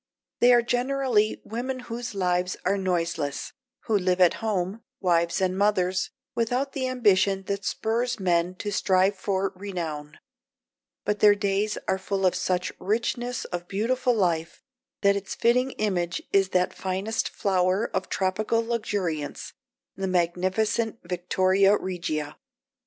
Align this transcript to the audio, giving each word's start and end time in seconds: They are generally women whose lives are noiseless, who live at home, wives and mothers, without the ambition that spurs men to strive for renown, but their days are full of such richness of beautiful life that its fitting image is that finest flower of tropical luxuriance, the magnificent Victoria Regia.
They 0.39 0.51
are 0.51 0.63
generally 0.63 1.39
women 1.45 1.81
whose 1.81 2.15
lives 2.15 2.57
are 2.65 2.75
noiseless, 2.75 3.53
who 3.81 3.95
live 3.95 4.19
at 4.19 4.33
home, 4.41 4.81
wives 4.99 5.39
and 5.39 5.55
mothers, 5.55 6.09
without 6.33 6.73
the 6.73 6.87
ambition 6.87 7.43
that 7.43 7.63
spurs 7.63 8.19
men 8.19 8.55
to 8.55 8.71
strive 8.71 9.15
for 9.15 9.53
renown, 9.55 10.17
but 11.05 11.19
their 11.19 11.35
days 11.35 11.77
are 11.87 11.99
full 11.99 12.25
of 12.25 12.33
such 12.33 12.71
richness 12.79 13.45
of 13.45 13.67
beautiful 13.67 14.15
life 14.15 14.63
that 15.01 15.15
its 15.15 15.35
fitting 15.35 15.69
image 15.73 16.23
is 16.33 16.49
that 16.49 16.73
finest 16.73 17.29
flower 17.29 17.85
of 17.95 18.09
tropical 18.09 18.63
luxuriance, 18.65 19.53
the 19.95 20.07
magnificent 20.07 20.97
Victoria 21.03 21.77
Regia. 21.77 22.37